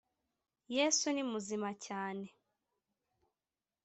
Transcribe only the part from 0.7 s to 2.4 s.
yesu ni muzima cyane